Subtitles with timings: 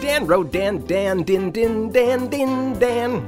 [0.00, 3.26] Dan Rodan, Dan, Din, Din, Dan, Din, Dan.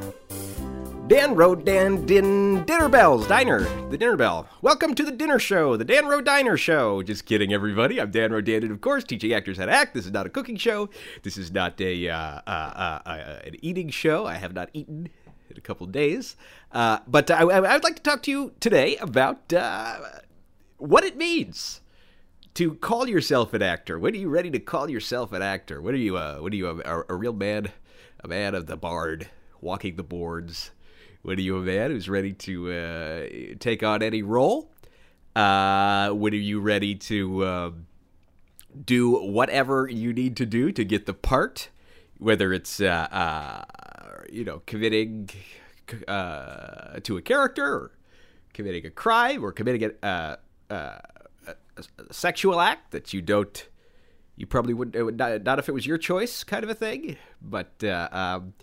[1.08, 4.46] Dan Rodan, Din, Dinner Bells, Diner, the Dinner Bell.
[4.62, 7.02] Welcome to the Dinner Show, the Dan Rodan Diner Show.
[7.02, 8.00] Just kidding, everybody.
[8.00, 9.94] I'm Dan Rodan, and of course, teaching actors how to act.
[9.94, 10.88] This is not a cooking show.
[11.24, 14.24] This is not a uh, uh, uh, uh an eating show.
[14.26, 15.08] I have not eaten
[15.50, 16.36] in a couple days.
[16.70, 19.98] Uh, but I, I, would like to talk to you today about uh,
[20.78, 21.80] what it means
[22.54, 23.98] to call yourself an actor.
[23.98, 25.80] When are you ready to call yourself an actor?
[25.80, 26.16] When are you?
[26.16, 27.70] Uh, when are you a, a, real man,
[28.22, 29.28] a man of the bard,
[29.60, 30.70] walking the boards?
[31.22, 34.72] When are you a man who's ready to uh, take on any role?
[35.36, 37.86] Uh, when are you ready to um,
[38.84, 41.68] do whatever you need to do to get the part?
[42.18, 45.30] Whether it's uh, uh, you know committing
[46.08, 47.92] uh, to a character, or
[48.52, 50.38] committing a crime, or committing a
[52.10, 53.68] sexual act that you don't
[54.36, 57.72] you probably wouldn't not, not if it was your choice kind of a thing but
[57.84, 58.54] uh, um,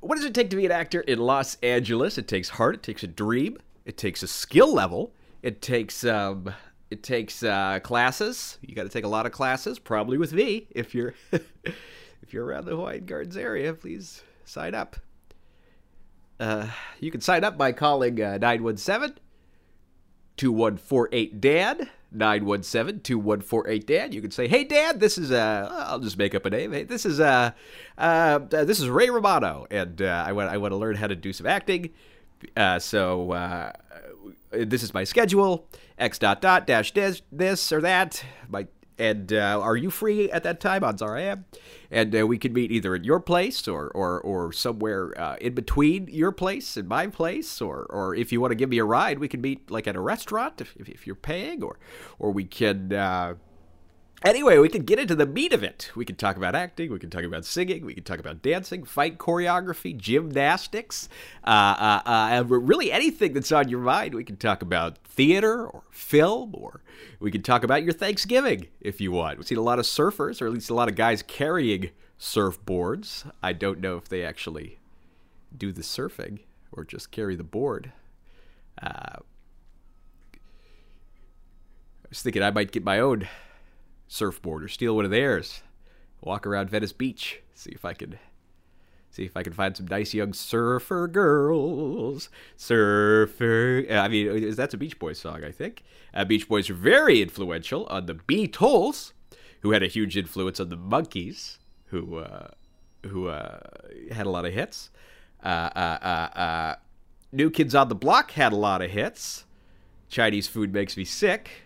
[0.00, 2.18] what does it take to be an actor in los angeles?
[2.18, 6.52] It takes heart it takes a dream it takes a skill level it takes um,
[6.90, 8.58] it takes uh, classes.
[8.62, 12.44] You got to take a lot of classes probably with me if you're if you're
[12.44, 14.96] around the hawaiian gardens area please sign up.
[16.38, 19.16] Uh, you can sign up by calling uh, 917
[20.40, 21.90] 2148 Dad.
[22.12, 24.14] 917 2148 Dad.
[24.14, 26.72] You can say, Hey, Dad, this is, uh, I'll just make up a name.
[26.72, 27.50] Hey, this is, uh,
[27.98, 31.14] uh, this is Ray Romano, and uh, I, want, I want to learn how to
[31.14, 31.90] do some acting.
[32.56, 33.72] Uh, so, uh,
[34.50, 35.68] this is my schedule
[35.98, 38.24] x dot dot dash this, this or that.
[38.48, 38.66] My
[39.00, 40.84] and uh, are you free at that time?
[40.84, 41.46] Odds are I am.
[41.90, 45.54] And uh, we could meet either at your place or or, or somewhere uh, in
[45.54, 48.84] between your place and my place, or or if you want to give me a
[48.84, 51.78] ride, we could meet like at a restaurant if, if you're paying, or
[52.18, 53.34] or we can uh,
[54.22, 55.90] Anyway, we can get into the meat of it.
[55.94, 58.84] We can talk about acting, we can talk about singing, we can talk about dancing,
[58.84, 61.08] fight choreography, gymnastics,
[61.44, 64.14] uh, uh, uh, really anything that's on your mind.
[64.14, 66.82] We can talk about theater or film, or
[67.18, 69.38] we can talk about your Thanksgiving if you want.
[69.38, 73.30] We've seen a lot of surfers, or at least a lot of guys carrying surfboards.
[73.42, 74.80] I don't know if they actually
[75.56, 76.40] do the surfing
[76.72, 77.92] or just carry the board.
[78.82, 79.16] Uh,
[82.04, 83.26] I was thinking I might get my own
[84.10, 85.62] surfboard or steal one of theirs.
[86.20, 88.18] Walk around Venice Beach, see if I could
[89.10, 92.28] see if I can find some nice young surfer girls.
[92.56, 93.86] Surfer.
[93.90, 95.82] I mean, that's a Beach Boys song, I think.
[96.12, 99.12] Uh, Beach Boys are very influential on the Beatles,
[99.60, 102.48] who had a huge influence on the Monkees, who uh,
[103.06, 103.60] who uh,
[104.10, 104.90] had a lot of hits.
[105.42, 106.74] Uh, uh, uh,
[107.32, 109.44] New Kids on the Block had a lot of hits.
[110.08, 111.62] Chinese food makes me sick.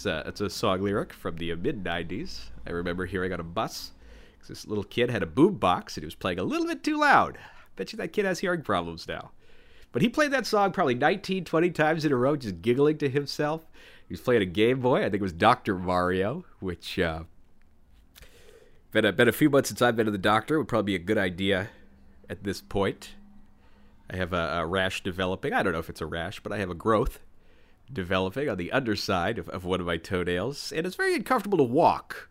[0.00, 2.44] It's a, it's a song lyric from the mid 90s.
[2.66, 3.90] I remember hearing on a bus.
[4.48, 6.98] This little kid had a boom box and he was playing a little bit too
[6.98, 7.36] loud.
[7.76, 9.32] Bet you that kid has hearing problems now.
[9.92, 13.10] But he played that song probably 19, 20 times in a row, just giggling to
[13.10, 13.66] himself.
[14.08, 15.00] He was playing a Game Boy.
[15.00, 15.76] I think it was Dr.
[15.76, 17.24] Mario, which uh,
[18.92, 20.56] been, a, been a few months since I've been to the doctor.
[20.56, 21.68] Would probably be a good idea
[22.30, 23.10] at this point.
[24.08, 25.52] I have a, a rash developing.
[25.52, 27.18] I don't know if it's a rash, but I have a growth
[27.92, 31.64] developing on the underside of, of one of my toenails, and it's very uncomfortable to
[31.64, 32.28] walk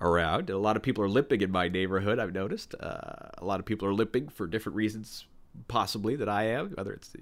[0.00, 0.48] around.
[0.48, 2.74] a lot of people are limping in my neighborhood, I've noticed.
[2.80, 5.26] Uh, a lot of people are limping for different reasons,
[5.68, 7.12] possibly, that I am, whether it's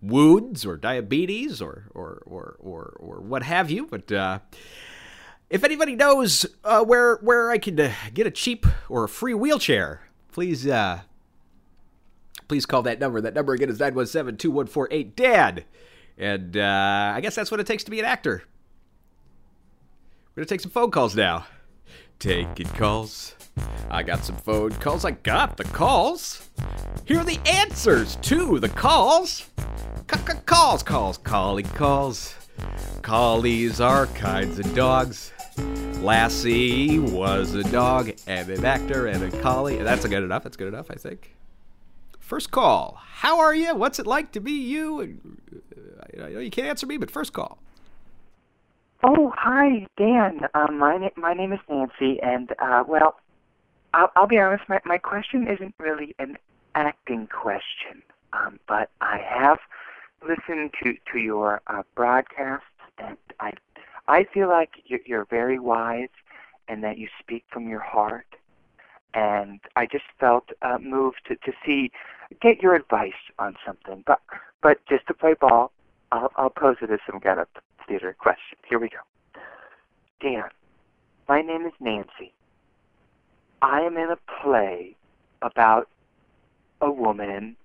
[0.00, 3.86] wounds or diabetes or, or, or, or, or what have you.
[3.86, 4.38] But uh,
[5.50, 9.34] if anybody knows uh, where, where I can uh, get a cheap or a free
[9.34, 10.02] wheelchair,
[10.32, 10.66] please.
[10.66, 11.00] Uh,
[12.50, 13.20] please call that number.
[13.20, 15.64] That number again is 917 2148 DAD.
[16.20, 18.42] And uh, I guess that's what it takes to be an actor.
[20.36, 21.46] We're going to take some phone calls now.
[22.18, 23.34] Taking calls.
[23.90, 25.06] I got some phone calls.
[25.06, 26.50] I got the calls.
[27.06, 29.48] Here are the answers to the calls.
[30.44, 32.34] Calls, calls, calling calls.
[33.00, 35.32] Collies are kinds of dogs.
[36.00, 39.78] Lassie was a dog and an actor and a collie.
[39.78, 40.42] That's good enough.
[40.42, 41.34] That's good enough, I think.
[42.18, 42.98] First call.
[43.00, 43.74] How are you?
[43.74, 45.18] What's it like to be you?
[46.20, 47.58] Know you can't answer me, but first call.
[49.02, 50.42] Oh, hi, Dan.
[50.54, 53.16] Um, my my name is Nancy, and uh, well,
[53.94, 54.64] I'll, I'll be honest.
[54.68, 56.36] My my question isn't really an
[56.74, 58.02] acting question,
[58.34, 59.58] um, but I have
[60.22, 62.66] listened to to your uh, broadcasts,
[62.98, 63.52] and I
[64.06, 66.08] I feel like you're, you're very wise,
[66.68, 68.26] and that you speak from your heart.
[69.14, 71.90] And I just felt uh, moved to to see
[72.42, 74.04] get your advice on something.
[74.06, 74.20] But
[74.62, 75.72] but just to play ball,
[76.12, 77.46] I'll, I'll pose it as some kind of
[77.86, 78.58] theater question.
[78.68, 78.98] Here we go.
[80.20, 80.44] Dan,
[81.28, 82.32] my name is Nancy,
[83.62, 84.96] I am in a play
[85.42, 85.88] about
[86.80, 87.56] a woman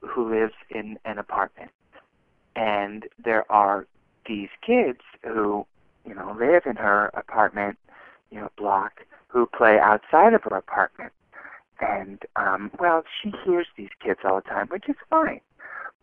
[0.00, 1.70] who lives in an apartment,
[2.56, 3.86] and there are
[4.26, 5.66] these kids who,
[6.06, 7.78] you know, live in her apartment,
[8.30, 11.12] you know, block, who play outside of her apartment.
[11.80, 15.40] And, um, well, she hears these kids all the time, which is fine.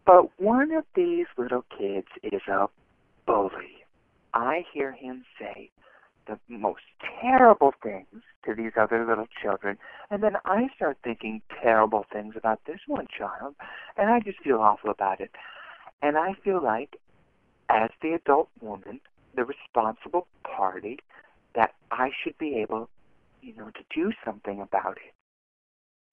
[0.05, 2.67] But one of these little kids is a
[3.25, 3.85] bully.
[4.33, 5.69] I hear him say
[6.27, 6.81] the most
[7.21, 9.77] terrible things to these other little children,
[10.09, 13.55] and then I start thinking terrible things about this one child,
[13.97, 15.31] and I just feel awful about it.
[16.01, 16.97] And I feel like,
[17.69, 18.99] as the adult woman,
[19.35, 20.99] the responsible party,
[21.53, 22.89] that I should be able,
[23.41, 25.13] you know, to do something about it.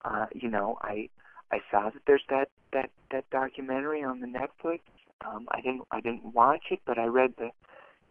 [0.05, 1.09] Uh, you know, I
[1.51, 4.81] I saw that there's that that that documentary on the Netflix.
[5.25, 7.49] Um, I didn't I didn't watch it, but I read the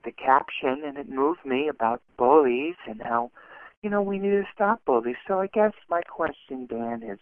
[0.05, 3.31] the caption and it moved me about bullies and how
[3.83, 5.17] you know we need to stop bullies.
[5.27, 7.19] So I guess my question, Dan, is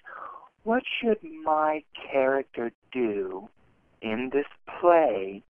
[0.65, 3.49] what should my character do
[4.03, 4.47] in this
[4.81, 5.43] play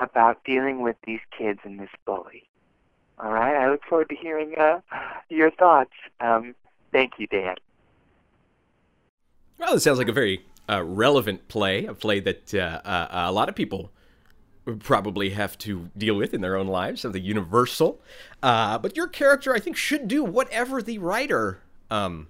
[0.00, 2.44] about dealing with these kids and this bully?
[3.18, 4.80] All right, I look forward to hearing uh,
[5.28, 5.92] your thoughts.
[6.20, 6.54] Um,
[6.92, 7.56] thank you, Dan.
[9.58, 13.32] Well, it sounds like a very uh, relevant play, a play that uh, uh, a
[13.32, 13.92] lot of people
[14.78, 18.00] probably have to deal with in their own lives, something universal.
[18.42, 21.60] Uh, but your character, I think, should do whatever the writer
[21.90, 22.28] um,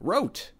[0.00, 0.50] wrote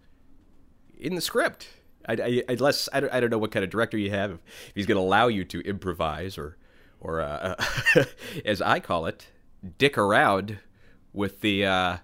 [0.97, 1.67] in the script.
[2.07, 4.39] I, I, unless I don't, I don't know what kind of director you have, if
[4.75, 6.57] he's going to allow you to improvise or,
[6.99, 7.55] or uh,
[8.45, 9.27] as I call it,
[9.77, 10.59] dick around
[11.13, 11.97] with the uh,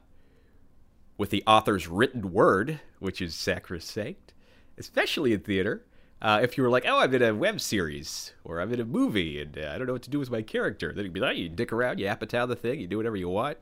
[1.20, 4.34] with the author's written word, which is sacrosanct,
[4.78, 5.86] especially in theater.
[6.22, 8.86] Uh, if you were like, oh, I'm in a web series or I'm in a
[8.86, 11.20] movie and uh, I don't know what to do with my character, then you'd be
[11.20, 13.58] like, you dick around, you apatow the thing, you do whatever you want.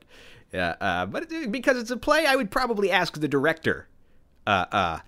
[0.54, 3.88] Uh, but because it's a play, I would probably ask the director.
[4.46, 4.98] Uh, uh,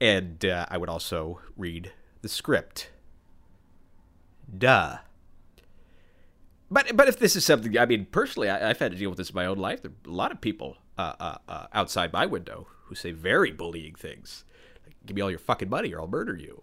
[0.00, 1.90] and uh, I would also read
[2.20, 2.90] the script.
[4.56, 4.98] Duh.
[6.70, 9.16] But but if this is something, I mean, personally, I, have had to deal with
[9.16, 9.82] this in my own life.
[9.82, 14.44] There a lot of people outside my window who say very bullying things.
[15.06, 16.62] Give me all your fucking money or I'll murder you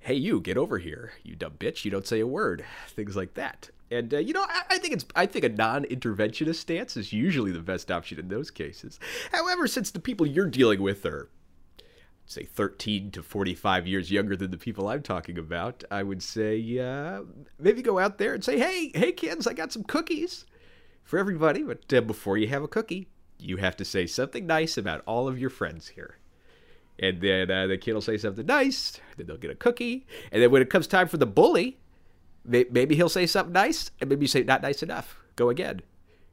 [0.00, 3.34] hey, you get over here, you dumb bitch, you don't say a word, things like
[3.34, 3.70] that.
[3.90, 7.52] And uh, you know, I, I, think it's I think a non-interventionist stance is usually
[7.52, 9.00] the best option in those cases.
[9.32, 11.30] However, since the people you're dealing with are
[12.26, 16.78] say 13 to 45 years younger than the people I'm talking about, I would say
[16.78, 17.22] uh,
[17.58, 20.44] maybe go out there and say, hey, hey kids, I got some cookies
[21.04, 21.62] for everybody.
[21.62, 23.08] But uh, before you have a cookie,
[23.38, 26.16] you have to say something nice about all of your friends here
[26.98, 30.42] and then uh, the kid will say something nice, then they'll get a cookie, and
[30.42, 31.78] then when it comes time for the bully,
[32.44, 35.16] maybe he'll say something nice, and maybe you say not nice enough.
[35.36, 35.82] Go again,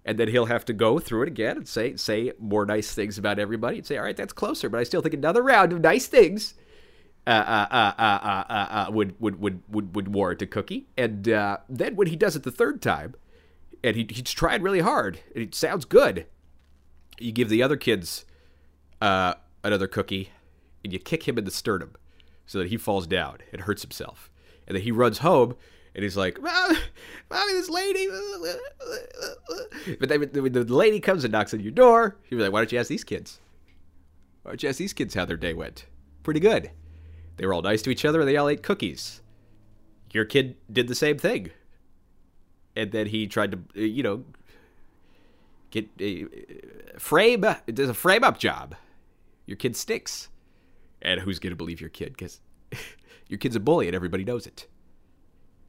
[0.04, 3.18] and then he'll have to go through it again and say say more nice things
[3.18, 5.82] about everybody, and say, all right, that's closer, but I still think another round of
[5.82, 6.56] nice things.
[7.28, 12.16] Uh, uh, uh, would, would would would would warrant a cookie, and then when he
[12.16, 13.16] does it the third time,
[13.84, 16.28] and he, he's tried really hard, and it sounds good,
[17.20, 18.26] you give the other kids
[19.02, 20.32] uh, another cookie,
[20.84, 21.94] and you kick him in the sternum
[22.46, 24.30] so that he falls down and hurts himself.
[24.68, 25.56] And then he runs home
[25.94, 26.78] and he's like, Mommy
[27.30, 28.08] this lady.
[30.00, 32.72] But then when the lady comes and knocks on your door, you're like, Why don't
[32.72, 33.40] you ask these kids?
[34.44, 35.86] Why don't you ask these kids how their day went?
[36.24, 36.72] Pretty good.
[37.38, 39.22] They were all nice to each other and they all ate cookies.
[40.12, 41.52] Your kid did the same thing.
[42.76, 44.24] And then he tried to, you know,
[45.72, 45.90] get
[46.98, 48.76] frame, does a frame up job.
[49.46, 50.30] Your kid stinks
[51.02, 52.14] and who's going to believe your kid?
[52.14, 52.42] Because
[53.28, 54.68] your kid's a bully and everybody knows it.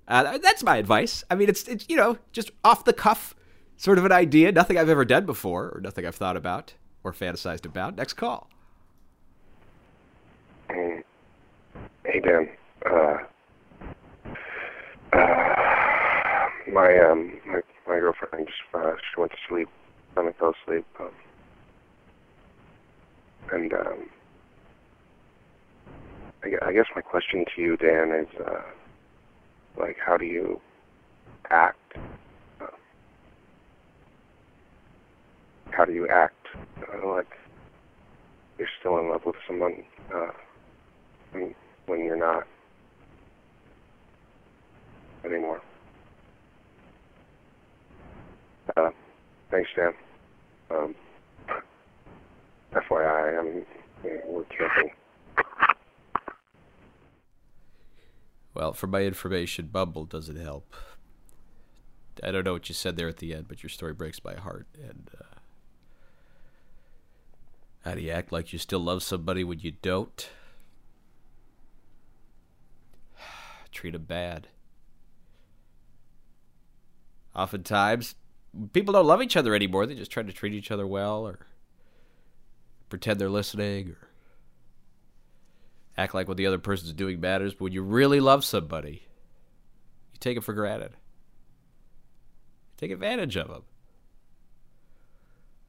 [0.09, 1.25] Uh, that's my advice.
[1.31, 3.35] I mean, it's, it's, you know, just off the cuff
[3.77, 4.53] sort of an idea.
[4.53, 7.97] Nothing I've ever done before or nothing I've thought about or fantasized about.
[7.97, 8.49] Next call.
[10.69, 11.03] Hey,
[12.05, 12.49] hey Dan.
[12.89, 13.19] Uh,
[15.13, 19.69] uh, my, um, my, my girlfriend just, uh, she went to sleep.
[20.19, 20.87] I fell asleep.
[21.01, 21.11] Um,
[23.53, 24.09] and, um,
[26.45, 28.61] I guess my question to you, Dan, is uh,
[29.81, 30.61] like, how do you
[31.51, 31.79] act?
[32.61, 32.67] Uh,
[35.71, 36.35] how do you act?
[36.83, 37.29] Uh, like
[38.59, 40.29] you're still in love with someone uh,
[41.33, 41.55] when,
[41.87, 42.45] when you're not
[45.25, 45.61] anymore.
[48.77, 48.91] Uh,
[49.51, 49.93] thanks, Dan.
[50.71, 50.95] Um,
[52.73, 53.67] FYI, I'm
[54.27, 54.91] we're camping.
[58.55, 60.75] Well, for my information, Bumble doesn't help.
[62.23, 64.35] I don't know what you said there at the end, but your story breaks my
[64.35, 65.25] heart, and uh,
[67.85, 70.29] How do you act like you still love somebody when you don't?
[73.73, 74.49] Treat them bad.
[77.35, 78.15] Oftentimes,
[78.73, 79.87] people don't love each other anymore.
[79.87, 81.47] They just try to treat each other well or
[82.89, 84.09] pretend they're listening or
[85.97, 87.55] act like what the other person's doing matters.
[87.55, 89.07] But when you really love somebody,
[90.13, 90.93] you take it for granted.
[90.93, 93.63] You take advantage of them.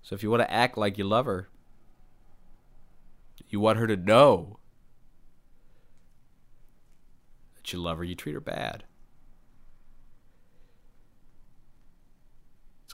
[0.02, 1.50] So if you want to act like you love her,
[3.50, 4.60] you want her to know
[7.56, 8.84] that you love her, you treat her bad.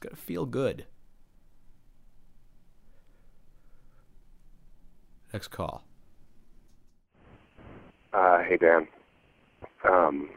[0.03, 0.86] Going to feel good.
[5.31, 5.86] Next call.
[8.12, 8.86] Uh, hey Dan.
[9.89, 10.29] Um,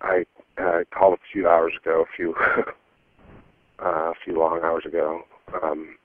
[0.00, 0.26] I
[0.58, 2.34] uh, called a few hours ago, a few
[3.78, 5.22] uh, a few long hours ago,
[5.62, 5.96] um,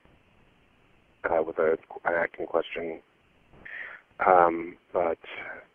[1.24, 3.00] uh, with a, an acting question.
[4.26, 5.18] Um, but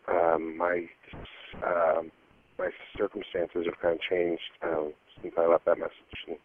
[0.07, 0.85] um, my
[1.61, 2.03] uh,
[2.59, 4.85] my circumstances have kind of changed uh,
[5.21, 5.93] since I left that message.
[6.27, 6.37] And,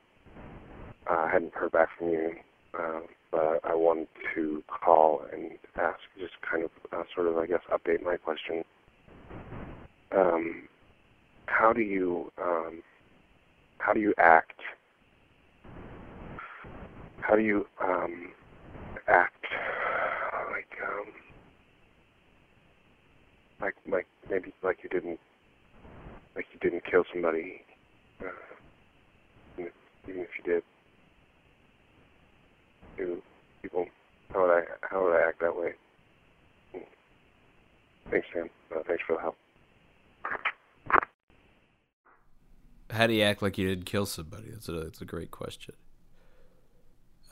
[1.08, 2.32] I hadn't heard back from you,
[2.78, 3.00] uh,
[3.30, 7.60] but I wanted to call and ask, just kind of uh, sort of, I guess,
[7.72, 8.64] update my question.
[10.16, 10.68] Um,
[11.46, 12.82] how do you um,
[13.78, 14.60] how do you act?
[17.20, 18.32] How do you um,
[19.08, 19.44] act
[20.50, 21.12] like um,
[23.60, 25.18] like like maybe like you didn't
[26.36, 27.62] like you didn't kill somebody,
[28.20, 28.26] uh,
[29.58, 29.70] even
[30.06, 30.62] if you did?
[32.96, 33.22] Do
[33.62, 33.86] people
[34.32, 35.72] how would I how would I act that way?
[38.10, 38.50] Thanks, Sam.
[38.74, 39.36] Uh, thanks for the help.
[42.90, 44.50] How do you act like you didn't kill somebody?
[44.50, 45.74] That's a that's a great question.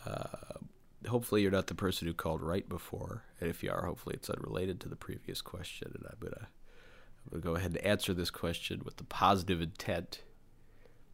[0.06, 0.58] Uh,
[1.08, 4.30] hopefully, you're not the person who called right before, and if you are, hopefully it's
[4.30, 5.92] unrelated to the previous question.
[5.94, 6.48] And I'm gonna
[7.24, 10.22] I'm gonna go ahead and answer this question with the positive intent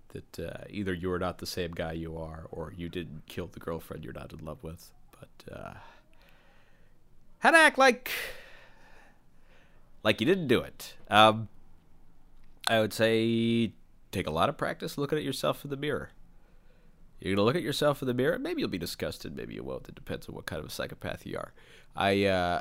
[0.08, 3.60] that uh, either you're not the same guy you are, or you didn't kill the
[3.60, 4.92] girlfriend you're not in love with.
[5.10, 5.74] But uh,
[7.38, 8.10] how to act like
[10.02, 10.94] like you didn't do it?
[11.10, 11.48] Um,
[12.68, 13.72] I would say
[14.12, 16.10] take a lot of practice looking at yourself in the mirror.
[17.20, 18.38] You're gonna look at yourself in the mirror.
[18.38, 19.34] Maybe you'll be disgusted.
[19.34, 19.88] Maybe you won't.
[19.88, 21.52] It depends on what kind of a psychopath you are.
[21.94, 22.60] I uh,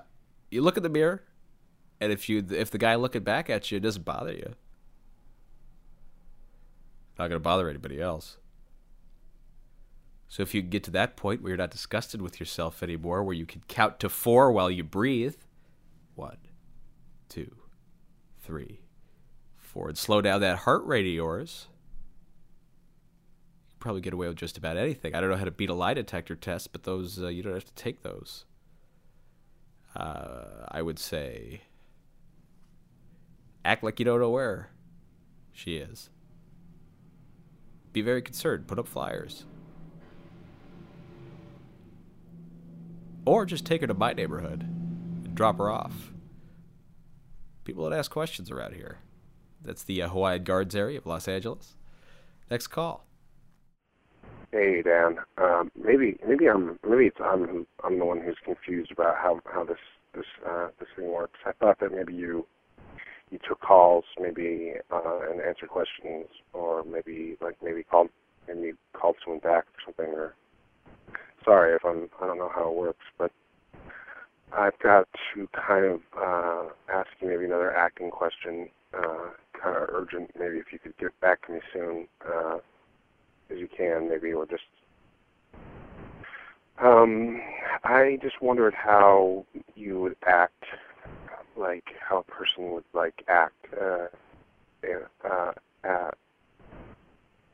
[0.49, 1.23] you look in the mirror,
[2.05, 4.53] and if you if the guy looking back at you doesn't bother you,
[7.19, 8.37] not gonna bother anybody else.
[10.27, 13.35] So if you get to that point where you're not disgusted with yourself anymore, where
[13.35, 15.35] you can count to four while you breathe,
[16.15, 16.37] one,
[17.29, 17.55] two,
[18.41, 18.81] three,
[19.57, 21.67] four, and slow down that heart rate of yours
[23.71, 25.15] You probably get away with just about anything.
[25.15, 27.53] I don't know how to beat a lie detector test, but those uh, you don't
[27.53, 28.45] have to take those.
[29.95, 31.61] Uh, I would say
[33.65, 34.69] act like you don't know where
[35.51, 36.09] she is.
[37.91, 38.67] Be very concerned.
[38.67, 39.45] Put up flyers.
[43.25, 46.11] Or just take her to my neighborhood and drop her off.
[47.63, 48.99] People don't ask questions around here.
[49.63, 51.75] That's the uh, Hawaiian Gardens area of Los Angeles.
[52.51, 53.07] Next call.
[54.51, 59.15] Hey Dan, um, maybe maybe I'm maybe it's I'm I'm the one who's confused about
[59.15, 59.79] how how this
[60.13, 61.39] this uh, this thing works.
[61.45, 62.45] I thought that maybe you
[63.65, 68.09] calls, maybe uh, and answer questions, or maybe like maybe called
[68.47, 70.13] maybe call someone back or something.
[70.13, 70.35] Or
[71.43, 73.31] sorry if I'm I don't know how it works, but
[74.53, 79.31] I've got to kind of uh, ask you maybe another acting question, uh,
[79.61, 80.31] kind of urgent.
[80.39, 82.07] Maybe if you could get back to me soon.
[82.25, 82.57] Uh,
[83.51, 84.63] as you can, maybe, or just.
[86.83, 87.41] Um,
[87.83, 89.45] I just wondered how
[89.75, 90.63] you would act,
[91.55, 94.07] like how a person would like act, uh,
[95.23, 95.51] uh,
[95.87, 96.11] uh,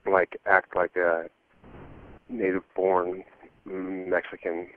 [0.10, 1.30] like act like a
[2.30, 3.24] native-born
[3.66, 4.68] Mexican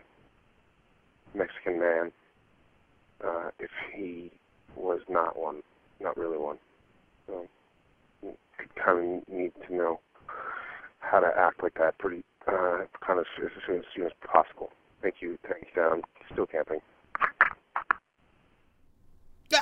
[1.34, 2.12] Mexican man,
[3.24, 4.30] uh, if he
[4.76, 5.62] was not one,
[6.00, 6.58] not really one.
[7.26, 7.46] So,
[8.76, 10.00] kind of need to know
[11.00, 14.70] how to act like that pretty uh, kind of as soon, as soon as possible.
[15.02, 15.38] Thank you.
[15.48, 15.82] Thank you.
[15.82, 16.02] I'm
[16.32, 16.80] still camping.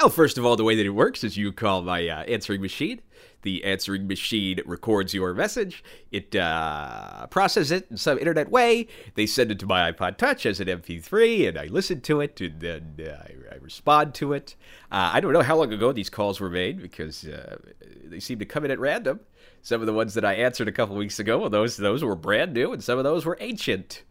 [0.00, 2.62] Well, first of all, the way that it works is you call my uh, answering
[2.62, 3.02] machine.
[3.42, 5.84] The answering machine records your message.
[6.11, 8.88] It uh, processes it in some internet way.
[9.16, 12.40] They send it to my iPod Touch as an MP3, and I listen to it,
[12.40, 14.56] and then uh, I, I, respond to it.
[14.90, 17.58] Uh, I don't know how long ago these calls were made because uh,
[18.02, 19.20] they seem to come in at random.
[19.61, 22.16] Some of the ones that I answered a couple weeks ago, well, those those were
[22.16, 24.04] brand new, and some of those were ancient.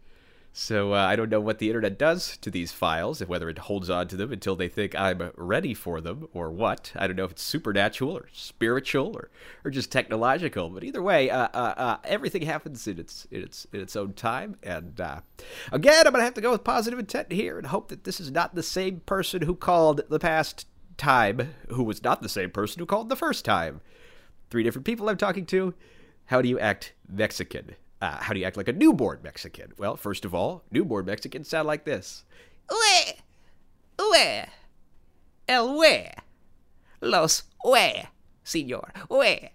[0.54, 3.88] So uh, I don't know what the internet does to these files, whether it holds
[3.88, 6.92] on to them until they think I'm ready for them or what.
[6.94, 9.30] I don't know if it's supernatural or spiritual or,
[9.64, 10.68] or just technological.
[10.68, 14.12] But either way, uh, uh, uh everything happens in its in its in its own
[14.12, 14.56] time.
[14.62, 15.20] And uh,
[15.72, 18.30] again, I'm gonna have to go with positive intent here and hope that this is
[18.30, 20.66] not the same person who called the past
[20.98, 23.80] time, who was not the same person who called the first time.
[24.50, 25.72] Three different people I'm talking to.
[26.26, 27.74] How do you act Mexican?
[28.02, 29.72] Uh, how do you act like a newborn Mexican?
[29.78, 32.24] Well, first of all, newborn Mexicans sound like this.
[32.68, 33.12] Ue,
[34.00, 34.44] ue,
[35.48, 36.10] el ue,
[37.00, 38.08] los ue,
[38.44, 39.50] señor, ue.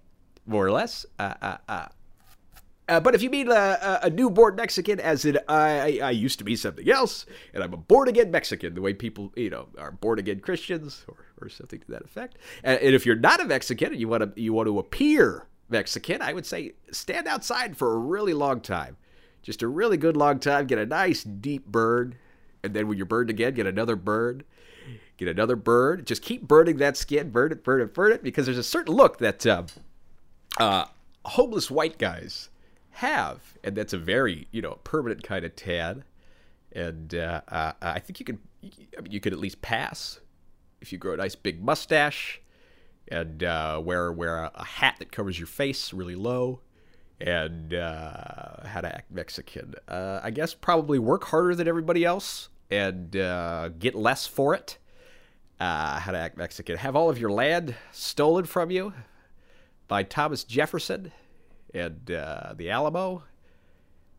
[0.46, 1.06] More or less.
[1.20, 1.88] Uh, uh, uh.
[2.88, 6.46] Uh, but if you mean uh, a newborn Mexican, as in I, I used to
[6.46, 9.92] be something else, and I'm a born again Mexican, the way people you know are
[9.92, 12.38] born again Christians or, or something to that effect.
[12.64, 15.48] And, and if you're not a Mexican and you want to you want to appear
[15.70, 18.98] Mexican, I would say stand outside for a really long time.
[19.42, 20.68] Just a really good long time.
[20.68, 22.16] Get a nice deep burn.
[22.64, 24.44] And then when you're burned again, get another burn.
[25.18, 26.06] Get another burn.
[26.06, 27.30] Just keep burning that skin.
[27.30, 28.24] Burn it, burn it, burn it.
[28.24, 29.64] Because there's a certain look that uh,
[30.58, 30.86] uh,
[31.26, 32.50] homeless white guys
[32.92, 33.58] have.
[33.64, 36.04] And that's a very, you know, permanent kind of tan.
[36.74, 38.40] And uh, uh I think you can,
[38.98, 40.20] I mean, you could at least pass
[40.82, 42.42] if you grow a nice big mustache
[43.10, 46.62] and uh, wear wear a, a, hat that covers your face really low,
[47.20, 49.76] and uh, how to act Mexican.
[49.88, 54.78] Uh, I guess probably work harder than everybody else and uh, get less for it.
[55.60, 56.78] Uh, how to act Mexican.
[56.78, 58.94] Have all of your land stolen from you
[59.88, 61.12] by Thomas Jefferson
[61.74, 63.24] and uh, the Alamo.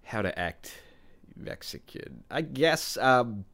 [0.03, 0.73] How to act
[1.37, 2.25] Mexican.
[2.31, 2.97] I guess.
[2.97, 3.45] Um,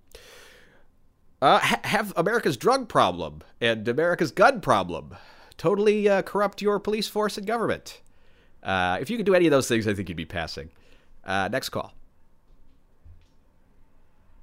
[1.45, 5.15] uh, ha- have America's drug problem and America's gun problem.
[5.59, 8.01] Totally uh, corrupt your police force and government.
[8.63, 10.71] Uh, if you could do any of those things, I think you'd be passing.
[11.23, 11.93] Uh, next call.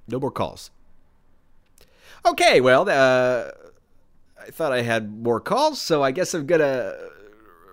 [0.06, 0.70] No more calls.
[2.24, 3.50] Okay, well, uh,
[4.40, 6.94] I thought I had more calls, so I guess I'm gonna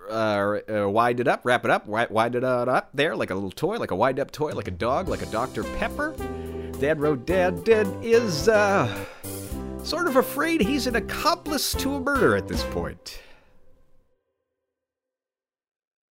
[0.10, 3.52] uh, uh, wind it up, wrap it up, wind it up there like a little
[3.52, 5.64] toy, like a wind up toy, like a dog, like a Dr.
[5.78, 6.16] Pepper.
[6.80, 7.62] Dan Rodan
[8.02, 9.06] is uh,
[9.84, 13.20] sort of afraid he's an accomplice to a murder at this point.